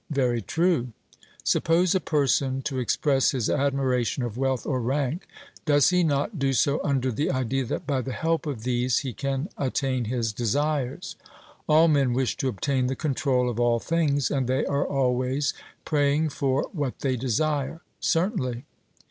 'Very 0.09 0.41
true.' 0.41 0.87
Suppose 1.43 1.93
a 1.93 1.99
person 1.99 2.63
to 2.63 2.79
express 2.79 3.29
his 3.33 3.51
admiration 3.51 4.23
of 4.23 4.35
wealth 4.35 4.65
or 4.65 4.81
rank, 4.81 5.27
does 5.67 5.91
he 5.91 6.03
not 6.03 6.39
do 6.39 6.53
so 6.53 6.81
under 6.83 7.11
the 7.11 7.29
idea 7.29 7.65
that 7.65 7.85
by 7.85 8.01
the 8.01 8.11
help 8.11 8.47
of 8.47 8.63
these 8.63 8.97
he 9.05 9.13
can 9.13 9.47
attain 9.59 10.05
his 10.05 10.33
desires? 10.33 11.17
All 11.69 11.87
men 11.87 12.13
wish 12.13 12.35
to 12.37 12.47
obtain 12.47 12.87
the 12.87 12.95
control 12.95 13.47
of 13.47 13.59
all 13.59 13.77
things, 13.77 14.31
and 14.31 14.47
they 14.47 14.65
are 14.65 14.87
always 14.87 15.53
praying 15.85 16.29
for 16.29 16.67
what 16.73 17.01
they 17.01 17.15
desire. 17.15 17.81
'Certainly.' 17.99 18.65